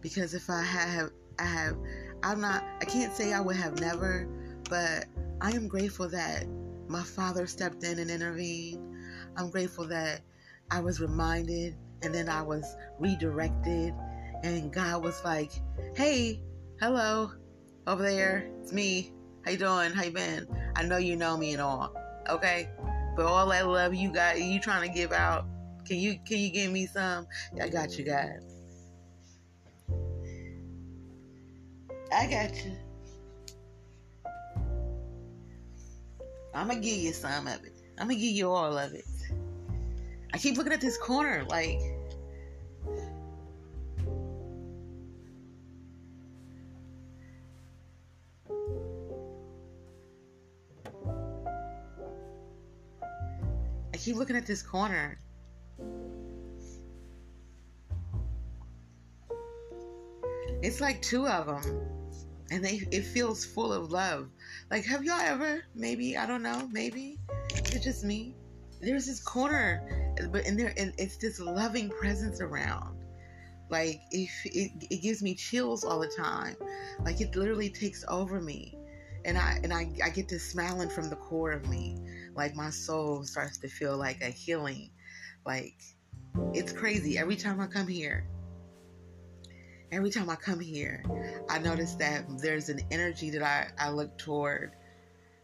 [0.00, 1.76] because if I have, I have,
[2.22, 4.28] I'm not, I can't say I would have never,
[4.70, 5.06] but
[5.40, 6.46] I am grateful that
[6.86, 8.96] my father stepped in and intervened.
[9.36, 10.20] I'm grateful that
[10.70, 13.92] I was reminded and then I was redirected
[14.42, 15.52] and God was like,
[15.94, 16.42] "Hey,
[16.80, 17.30] hello,
[17.86, 18.50] over there.
[18.60, 19.12] It's me.
[19.44, 19.92] How you doing?
[19.92, 20.46] How you been?
[20.76, 21.94] I know you know me and all.
[22.28, 22.68] Okay,
[23.16, 25.46] but all that love you got, you trying to give out.
[25.86, 27.26] Can you can you give me some?
[27.60, 28.44] I got you, guys.
[32.12, 32.72] I got you.
[36.54, 37.72] I'm gonna give you some of it.
[37.98, 39.04] I'm gonna give you all of it.
[40.34, 41.80] I keep looking at this corner like
[54.08, 55.20] keep looking at this corner.
[60.62, 61.86] It's like two of them,
[62.50, 64.28] and they it feels full of love.
[64.70, 65.62] Like, have y'all ever?
[65.74, 66.66] Maybe I don't know.
[66.72, 67.18] Maybe
[67.54, 68.34] it's just me.
[68.80, 73.04] There's this corner, but in there, and it's this loving presence around.
[73.68, 76.56] Like, if it, it gives me chills all the time.
[77.04, 78.78] Like it literally takes over me
[79.24, 81.98] and I and I, I get this smiling from the core of me.
[82.38, 84.90] Like my soul starts to feel like a healing.
[85.44, 85.74] Like
[86.54, 87.18] it's crazy.
[87.18, 88.28] Every time I come here,
[89.90, 91.02] every time I come here,
[91.50, 94.70] I notice that there's an energy that I, I look toward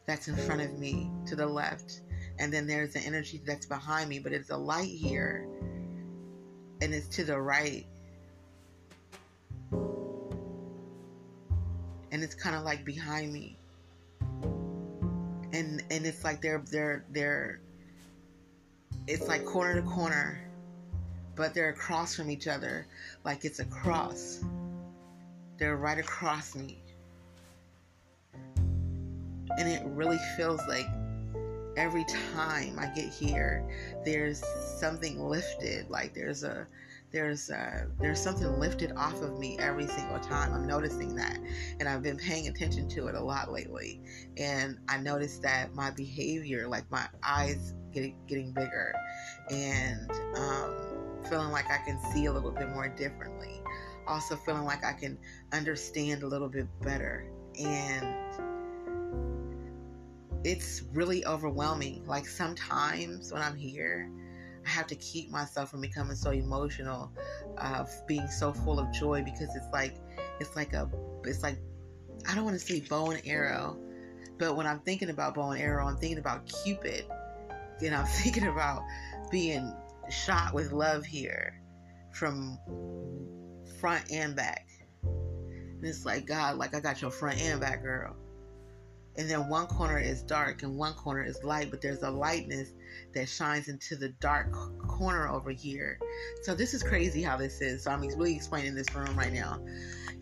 [0.07, 2.03] that's in front of me to the left.
[2.39, 5.49] And then there's an energy that's behind me, but it's a light here
[6.81, 7.89] and it's to the right.
[12.13, 13.59] And it's kind of like behind me
[15.55, 17.61] and and it's like they're they're they're
[19.07, 20.45] it's like corner to corner
[21.37, 22.87] but they're across from each other.
[23.25, 24.45] Like it's a cross.
[25.59, 26.79] They're right across me.
[28.57, 30.87] And it really feels like
[31.77, 33.65] every time i get here
[34.05, 34.45] there's
[34.79, 35.91] something lifted.
[35.91, 36.67] Like there's a
[37.15, 40.53] there's uh, there's something lifted off of me every single time.
[40.53, 41.39] I'm noticing that,
[41.79, 44.03] and I've been paying attention to it a lot lately.
[44.37, 48.95] And I noticed that my behavior, like my eyes getting getting bigger,
[49.49, 50.75] and um,
[51.31, 53.63] feeling like I can see a little bit more differently.
[54.09, 55.17] Also feeling like I can
[55.53, 57.25] understand a little bit better,
[57.59, 58.07] and
[60.43, 62.05] it's really overwhelming.
[62.07, 64.11] Like sometimes when I'm here
[64.67, 67.13] I have to keep myself from becoming so emotional,
[67.59, 69.97] uh, being so full of joy because it's like
[70.41, 70.91] it's like a
[71.25, 71.59] it's like
[72.29, 73.79] I don't want to say bow and arrow,
[74.39, 77.05] but when I'm thinking about bow and arrow, I'm thinking about Cupid.
[77.83, 78.83] and I'm thinking about
[79.31, 79.75] being
[80.11, 81.61] shot with love here
[82.13, 82.59] from
[83.81, 84.67] front and back.
[85.03, 88.17] And it's like God, like I got your front and back, girl
[89.17, 92.73] and then one corner is dark and one corner is light but there's a lightness
[93.15, 94.53] that shines into the dark
[94.89, 95.99] corner over here.
[96.43, 97.85] So this is crazy how this is.
[97.85, 99.61] So i'm really explaining this room right now.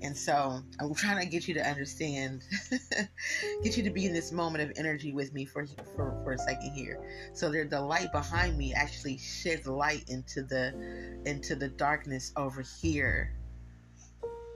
[0.03, 2.45] And so i'm trying to get you to understand
[3.63, 6.39] get you to be in this moment of energy with me for for, for a
[6.39, 7.31] second here.
[7.33, 12.63] So there the light behind me actually sheds light into the into the darkness over
[12.63, 13.35] here.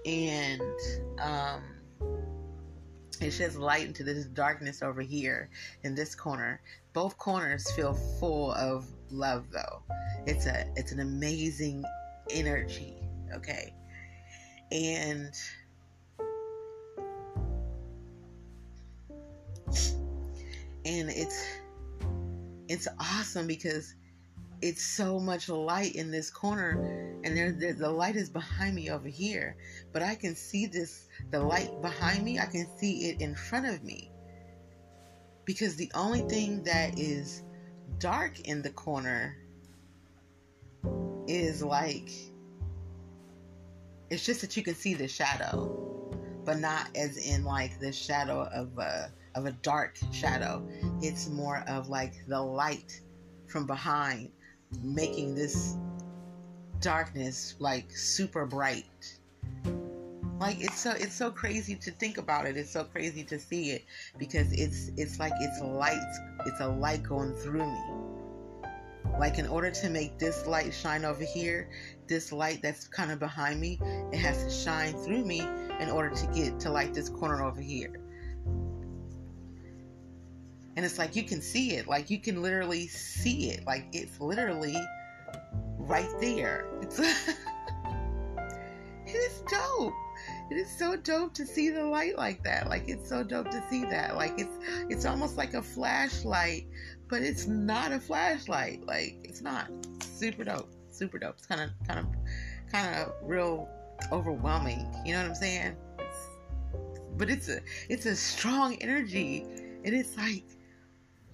[0.04, 0.60] And
[1.20, 1.62] um
[3.20, 3.60] it sheds mm.
[3.60, 5.48] light into this darkness over here
[5.82, 6.60] in this corner.
[6.92, 9.82] Both corners feel full of love though.
[10.26, 11.84] It's a it's an amazing
[12.30, 12.94] energy,
[13.34, 13.74] okay?
[14.72, 15.32] And
[20.84, 21.44] and it's
[22.68, 23.94] it's awesome because
[24.62, 28.90] it's so much light in this corner and there, there, the light is behind me
[28.90, 29.56] over here
[29.92, 33.66] but i can see this the light behind me i can see it in front
[33.66, 34.10] of me.
[35.44, 37.44] Because the only thing that is
[37.98, 39.36] dark in the corner
[41.28, 42.10] is like
[44.10, 45.86] it's just that you can see the shadow
[46.44, 50.66] but not as in like the shadow of a of a dark shadow.
[51.02, 53.00] It's more of like the light
[53.46, 54.30] from behind
[54.82, 55.76] making this
[56.80, 59.18] darkness like super bright.
[60.38, 62.56] Like it's so it's so crazy to think about it.
[62.56, 63.84] It's so crazy to see it
[64.18, 66.12] because it's it's like it's light.
[66.44, 68.70] It's a light going through me.
[69.18, 71.70] Like in order to make this light shine over here,
[72.06, 73.80] this light that's kind of behind me,
[74.12, 75.40] it has to shine through me
[75.80, 77.98] in order to get to like this corner over here.
[80.76, 84.20] And it's like you can see it, like you can literally see it, like it's
[84.20, 84.76] literally
[85.78, 86.66] right there.
[86.82, 87.34] It's it
[89.06, 89.94] is dope.
[90.50, 92.68] It is so dope to see the light like that.
[92.68, 94.16] Like it's so dope to see that.
[94.16, 94.56] Like it's
[94.88, 96.66] it's almost like a flashlight,
[97.08, 98.86] but it's not a flashlight.
[98.86, 100.70] Like it's not super dope.
[100.90, 101.36] Super dope.
[101.38, 102.06] It's kind of kind of
[102.70, 103.68] kind of real
[104.12, 104.92] overwhelming.
[105.04, 105.76] You know what I'm saying?
[105.98, 106.28] It's,
[107.16, 109.42] but it's a it's a strong energy.
[109.84, 110.44] And It is like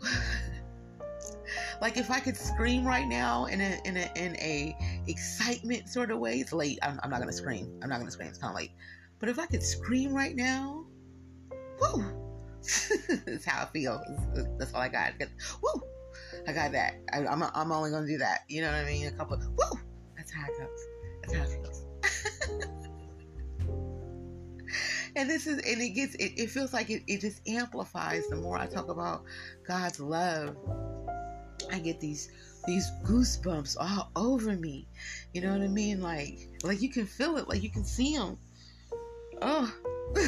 [1.80, 6.10] like if I could scream right now in a in a in a excitement sort
[6.10, 6.78] of way, it's late.
[6.82, 7.78] I'm, I'm not gonna scream.
[7.82, 8.28] I'm not gonna scream.
[8.28, 8.72] It's kind of late.
[9.18, 10.84] But if I could scream right now,
[11.80, 12.04] whoo,
[13.26, 14.02] that's how I feel.
[14.58, 15.12] That's all I got.
[15.62, 15.82] Woo,
[16.46, 16.94] I got that.
[17.12, 18.40] I, am I'm, I'm only gonna do that.
[18.48, 19.06] You know what I mean?
[19.06, 19.38] A couple.
[19.38, 19.78] Woo,
[20.16, 20.86] that's how it goes.
[21.22, 21.71] That's how it feels.
[25.16, 28.36] And this is and it gets it, it feels like it, it just amplifies the
[28.36, 29.22] more i talk about
[29.66, 30.56] god's love
[31.70, 32.30] i get these
[32.66, 34.86] these goosebumps all over me.
[35.32, 36.00] You know what i mean?
[36.00, 38.38] Like like you can feel it like you can see them
[39.40, 39.72] oh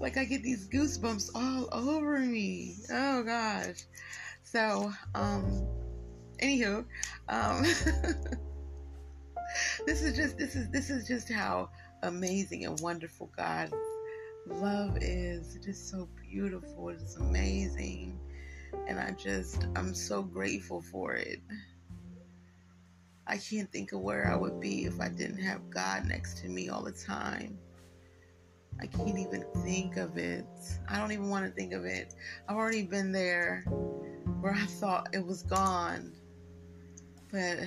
[0.00, 2.76] like i get these goosebumps all over me.
[2.90, 3.84] Oh gosh.
[4.42, 5.66] So um
[6.42, 6.84] anywho
[7.28, 7.62] um
[9.86, 11.68] this is just this is this is just how
[12.02, 13.72] amazing and wonderful God
[14.46, 15.56] love is.
[15.56, 16.88] It is so beautiful.
[16.90, 18.18] It's amazing.
[18.86, 21.40] And I just, I'm so grateful for it.
[23.26, 26.48] I can't think of where I would be if I didn't have God next to
[26.48, 27.58] me all the time.
[28.80, 30.46] I can't even think of it.
[30.88, 32.14] I don't even want to think of it.
[32.48, 33.62] I've already been there
[34.40, 36.12] where I thought it was gone.
[37.30, 37.58] But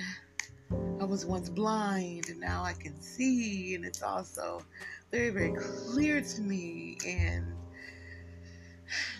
[0.70, 4.62] I was once blind and now I can see, and it's also
[5.10, 6.96] very, very clear to me.
[7.06, 7.52] And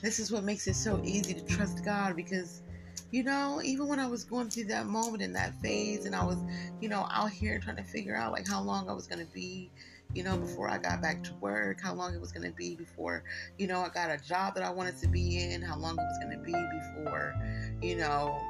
[0.02, 2.62] this is what makes it so easy to trust God because,
[3.10, 6.24] you know, even when I was going through that moment in that phase, and I
[6.24, 6.38] was,
[6.80, 9.32] you know, out here trying to figure out like how long I was going to
[9.32, 9.70] be
[10.14, 12.76] you know, before I got back to work, how long it was going to be
[12.76, 13.24] before,
[13.58, 16.02] you know, I got a job that I wanted to be in, how long it
[16.02, 17.34] was going to be before,
[17.82, 18.40] you know,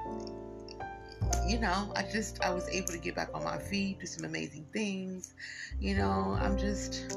[1.47, 4.25] you know, I just I was able to get back on my feet, do some
[4.25, 5.35] amazing things.
[5.79, 7.17] You know, I'm just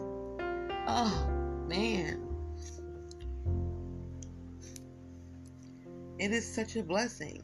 [0.88, 1.28] oh
[1.68, 2.24] man.
[6.20, 7.44] It is such a blessing.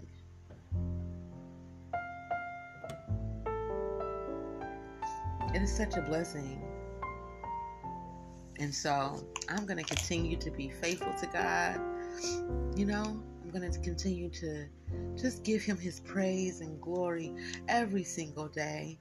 [5.53, 6.59] It is such a blessing.
[8.59, 11.79] And so I'm going to continue to be faithful to God.
[12.75, 13.21] You know,
[13.53, 14.65] going to continue to
[15.15, 17.31] just give him his praise and glory
[17.67, 18.97] every single day.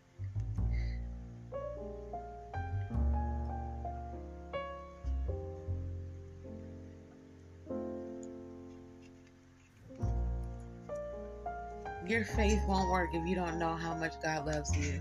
[12.06, 15.00] Your faith won't work if you don't know how much God loves you.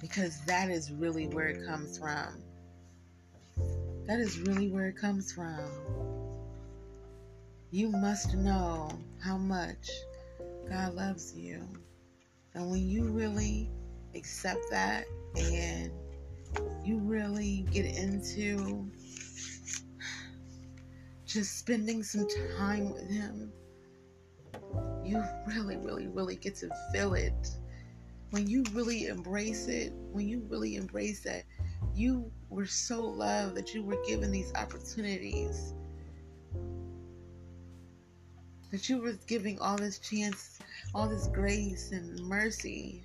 [0.00, 2.40] Because that is really where it comes from.
[4.06, 6.19] That is really where it comes from
[7.70, 8.90] you must know
[9.22, 9.88] how much
[10.68, 11.62] God loves you.
[12.54, 13.70] And when you really
[14.14, 15.04] accept that
[15.36, 15.92] and
[16.84, 18.90] you really get into
[21.24, 22.26] just spending some
[22.58, 23.52] time with Him,
[25.04, 27.50] you really, really, really get to feel it.
[28.30, 31.44] When you really embrace it, when you really embrace that,
[31.94, 35.74] you were so loved that you were given these opportunities
[38.70, 40.58] that you were giving all this chance,
[40.94, 43.02] all this grace and mercy.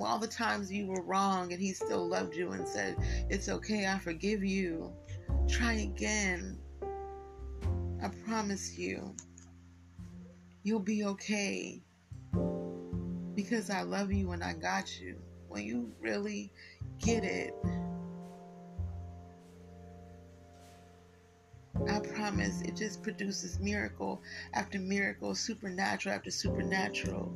[0.00, 2.96] All the times you were wrong and he still loved you and said,
[3.28, 4.90] It's okay, I forgive you.
[5.48, 6.58] Try again.
[8.02, 9.14] I promise you,
[10.62, 11.82] you'll be okay.
[13.34, 15.16] Because I love you and I got you.
[15.48, 16.50] When you really
[16.98, 17.54] get it,
[21.88, 24.20] I promise it just produces miracle
[24.54, 27.32] after miracle, supernatural after supernatural.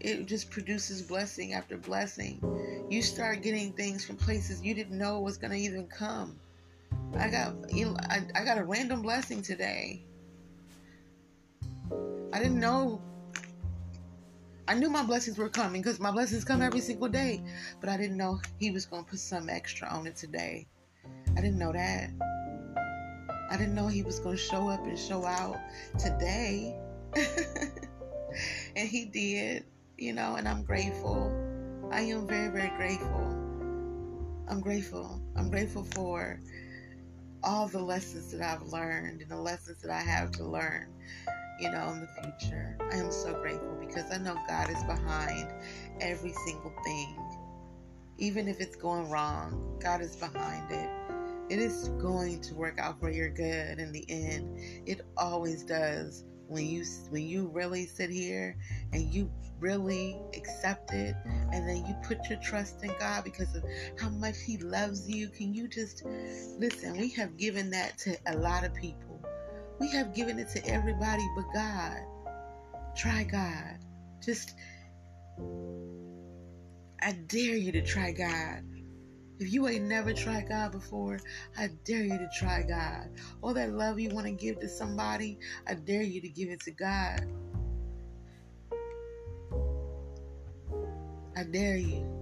[0.00, 2.40] It just produces blessing after blessing.
[2.88, 6.38] You start getting things from places you didn't know was going to even come.
[7.16, 10.02] I got I, I got a random blessing today.
[12.32, 13.00] I didn't know
[14.68, 17.42] I knew my blessings were coming because my blessings come every single day,
[17.80, 20.66] but I didn't know he was going to put some extra on it today.
[21.36, 22.10] I didn't know that.
[23.50, 25.56] I didn't know he was going to show up and show out
[25.98, 26.76] today.
[28.76, 29.64] and he did,
[29.96, 31.32] you know, and I'm grateful.
[31.90, 33.26] I am very, very grateful.
[34.48, 35.20] I'm grateful.
[35.36, 36.40] I'm grateful for
[37.42, 40.92] all the lessons that I've learned and the lessons that I have to learn,
[41.60, 42.76] you know, in the future.
[42.92, 45.50] I am so grateful because I know God is behind
[46.00, 47.16] every single thing.
[48.18, 50.90] Even if it's going wrong, God is behind it.
[51.50, 54.58] It is going to work out for your good in the end.
[54.86, 56.24] It always does.
[56.46, 58.56] When you when you really sit here
[58.92, 59.30] and you
[59.60, 61.14] really accept it
[61.52, 63.64] and then you put your trust in God because of
[63.98, 65.28] how much He loves you.
[65.28, 66.04] Can you just
[66.58, 66.96] listen?
[66.96, 69.20] We have given that to a lot of people.
[69.78, 71.98] We have given it to everybody but God.
[72.96, 73.78] Try God.
[74.24, 74.54] Just,
[77.00, 78.64] I dare you to try God.
[79.40, 81.20] If you ain't never tried God before,
[81.56, 83.08] I dare you to try God.
[83.40, 86.60] All that love you want to give to somebody, I dare you to give it
[86.62, 87.24] to God.
[91.36, 92.20] I dare you.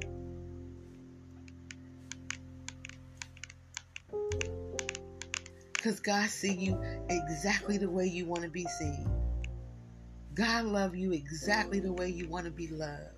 [5.73, 9.09] Because God see you exactly the way you want to be seen.
[10.35, 13.16] God love you exactly the way you want to be loved.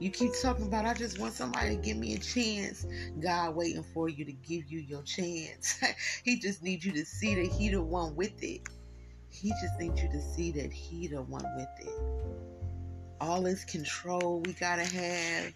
[0.00, 2.86] You keep talking about, I just want somebody to give me a chance.
[3.20, 5.80] God waiting for you to give you your chance.
[6.24, 8.62] he just needs you to see that He the one with it.
[9.28, 12.20] He just needs you to see that He the one with it
[13.20, 15.52] all this control we gotta have,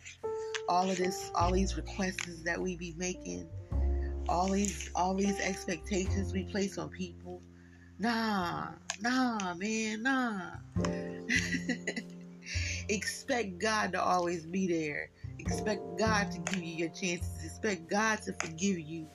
[0.69, 3.49] all of this, all these requests that we be making,
[4.29, 7.43] all these, all these expectations we place on people.
[7.99, 8.69] Nah,
[9.01, 10.51] nah, man, nah.
[12.89, 15.11] Expect God to always be there.
[15.39, 17.45] Expect God to give you your chances.
[17.45, 19.09] Expect God to forgive you.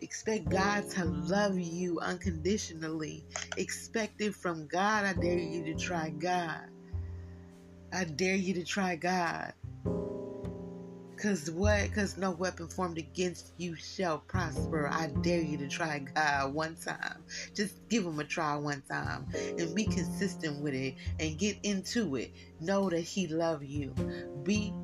[0.00, 3.24] Expect God to love you unconditionally.
[3.56, 5.04] Expect it from God.
[5.04, 6.68] I dare you to try God.
[7.92, 9.54] I dare you to try God.
[11.22, 11.94] Cause what?
[11.94, 14.88] Cause no weapon formed against you shall prosper.
[14.90, 17.22] I dare you to try God one time.
[17.54, 22.16] Just give him a try one time and be consistent with it and get into
[22.16, 22.32] it.
[22.58, 23.94] Know that he love you.
[24.42, 24.74] Be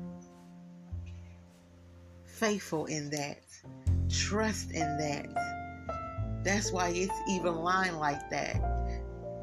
[2.23, 3.43] faithful in that.
[4.09, 6.45] Trust in that.
[6.45, 8.61] That's why it's even line like that.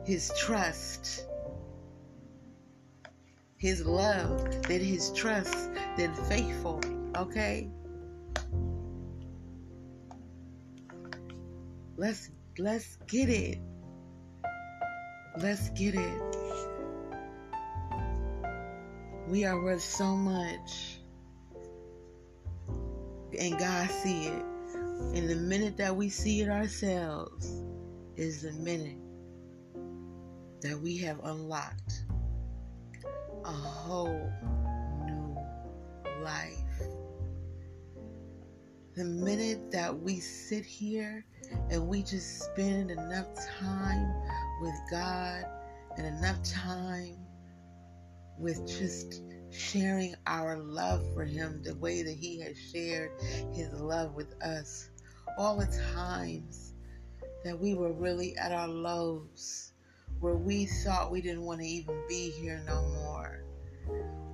[0.07, 1.27] His trust
[3.59, 6.81] his love, then his trust, then faithful.
[7.17, 7.71] Okay?
[11.97, 13.59] Let's let's get it.
[15.39, 16.23] Let's get it.
[19.29, 20.99] We are worth so much.
[23.39, 24.45] And God see it.
[25.15, 27.63] And the minute that we see it ourselves
[28.17, 28.99] is the minute
[30.63, 31.96] that we have unlocked
[33.47, 34.33] a whole
[35.05, 35.37] new
[36.25, 36.53] life.
[38.97, 41.25] The minute that we sit here
[41.71, 43.29] and we just spend enough
[43.61, 44.13] time
[44.61, 45.45] with God
[45.97, 47.17] and enough time
[48.37, 53.13] with just sharing our love for Him the way that He has shared
[53.53, 54.91] His love with us.
[55.39, 56.75] All the times
[57.45, 59.73] that we were really at our lows,
[60.21, 63.43] where we thought we didn't want to even be here no more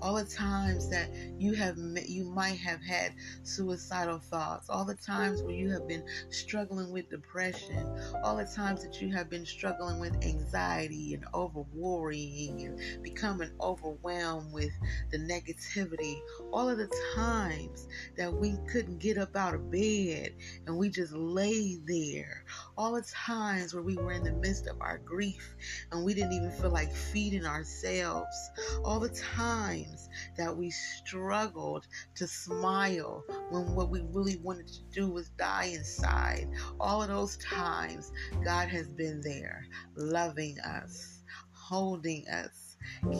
[0.03, 3.12] all the times that you have you might have had
[3.44, 7.86] suicidal thoughts all the times where you have been struggling with depression
[8.24, 13.50] all the times that you have been struggling with anxiety and over worrying and becoming
[13.61, 14.72] overwhelmed with
[15.12, 16.16] the negativity
[16.53, 17.86] all of the times
[18.16, 20.34] that we couldn't get up out of bed
[20.66, 22.44] and we just lay there
[22.76, 25.55] all the times where we were in the midst of our grief
[25.92, 28.50] and we didn't even feel like feeding ourselves
[28.84, 31.86] all the times times that we struggled
[32.16, 36.49] to smile when what we really wanted to do was die inside.
[36.80, 38.12] All of those times,
[38.45, 39.66] God has been there,
[39.97, 41.22] loving us,
[41.53, 42.76] holding us,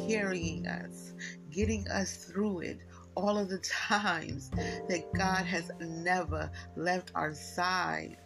[0.09, 1.15] carrying us,
[1.51, 2.79] getting us through it.
[3.15, 8.17] All of the times that God has never left our side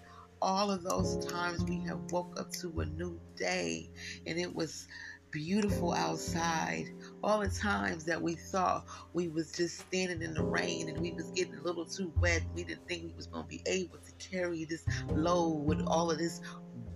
[0.43, 3.89] all of those times we have woke up to a new day
[4.27, 4.87] and it was
[5.31, 6.87] beautiful outside.
[7.27, 11.11] All the times that we thought we was just standing in the rain and we
[11.11, 12.43] was getting a little too wet.
[12.55, 16.13] We didn't think we was going to be able to carry this load with all
[16.13, 16.41] of this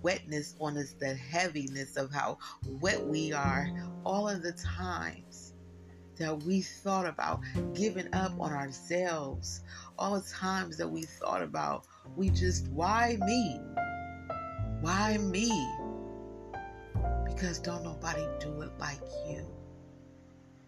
[0.01, 2.37] wetness on us, the heaviness of how
[2.79, 3.69] wet we are.
[4.05, 5.53] All of the times
[6.15, 7.41] that we thought about
[7.73, 9.63] giving up on ourselves.
[9.99, 13.59] All the times that we thought about we just why me?
[14.79, 15.51] Why me?
[17.41, 19.50] because don't nobody do it like you.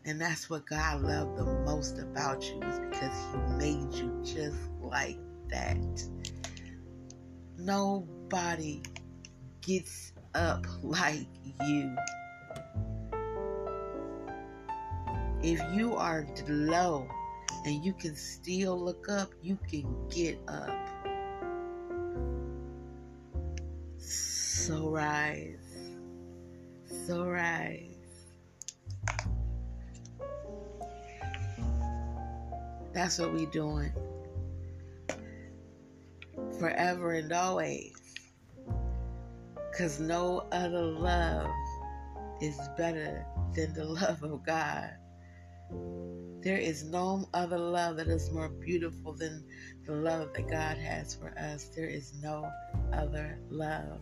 [0.05, 4.57] And that's what God loved the most about you is because he made you just
[4.81, 5.17] like
[5.49, 5.77] that.
[7.57, 8.81] Nobody
[9.61, 11.27] gets up like
[11.65, 11.95] you.
[15.41, 17.07] If you are low
[17.65, 20.69] and you can still look up, you can get up.
[23.97, 25.63] So rise
[27.07, 27.92] so rise.
[32.93, 33.91] That's what we doing.
[36.59, 37.93] Forever and always.
[39.71, 41.49] Because no other love
[42.41, 43.25] is better
[43.55, 44.91] than the love of God.
[46.41, 49.43] There is no other love that is more beautiful than
[49.85, 51.69] the love that God has for us.
[51.75, 52.51] There is no
[52.91, 54.01] other love.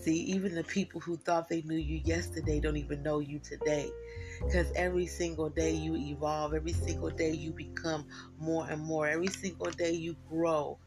[0.00, 3.90] See, even the people who thought they knew you yesterday don't even know you today.
[4.42, 8.06] Because every single day you evolve, every single day you become
[8.38, 10.78] more and more, every single day you grow.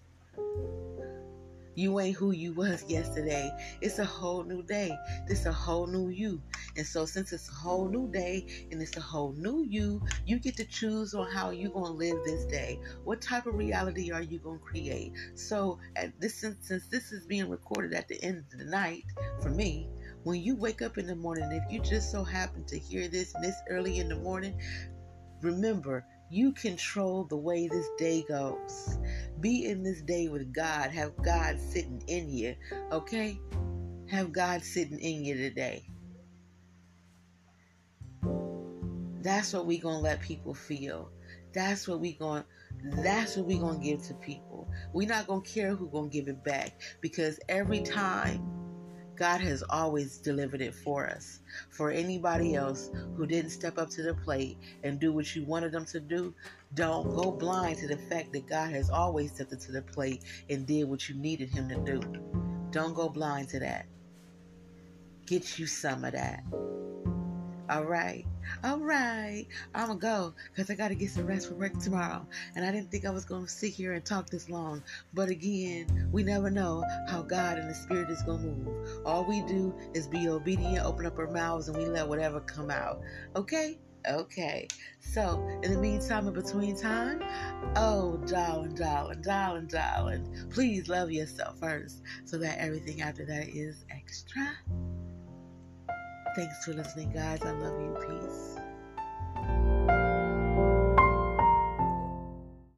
[1.75, 3.51] You ain't who you was yesterday.
[3.81, 4.97] It's a whole new day.
[5.27, 6.41] This a whole new you.
[6.77, 10.39] And so since it's a whole new day and it's a whole new you, you
[10.39, 12.79] get to choose on how you to live this day.
[13.03, 15.13] What type of reality are you to create?
[15.35, 19.03] So at this since this is being recorded at the end of the night
[19.41, 19.89] for me,
[20.23, 23.33] when you wake up in the morning, if you just so happen to hear this
[23.41, 24.59] this early in the morning,
[25.41, 28.97] remember you control the way this day goes.
[29.39, 30.89] Be in this day with God.
[30.89, 32.55] Have God sitting in you,
[32.91, 33.39] okay?
[34.09, 35.85] Have God sitting in you today.
[39.21, 41.11] That's what we gonna let people feel.
[41.53, 42.45] That's what we gonna
[43.03, 44.67] that's what we gonna give to people.
[44.91, 48.62] We're not gonna care who gonna give it back because every time
[49.15, 51.39] God has always delivered it for us.
[51.69, 55.71] For anybody else who didn't step up to the plate and do what you wanted
[55.71, 56.33] them to do,
[56.73, 60.23] don't go blind to the fact that God has always stepped up to the plate
[60.49, 62.01] and did what you needed Him to do.
[62.71, 63.85] Don't go blind to that.
[65.25, 66.43] Get you some of that.
[67.69, 68.25] All right.
[68.63, 69.45] All right.
[69.73, 72.25] I'm going to go because I got to get some rest for work tomorrow.
[72.55, 74.83] And I didn't think I was going to sit here and talk this long.
[75.13, 79.01] But again, we never know how God and the Spirit is going to move.
[79.05, 82.69] All we do is be obedient, open up our mouths, and we let whatever come
[82.69, 83.01] out.
[83.35, 83.77] Okay?
[84.09, 84.67] Okay.
[84.99, 87.23] So, in the meantime, in between time,
[87.75, 93.85] oh, darling, darling, darling, darling, please love yourself first so that everything after that is
[93.91, 94.51] extra.
[96.35, 97.41] Thanks for listening, guys.
[97.43, 97.97] I love you.
[98.07, 98.62] Peace.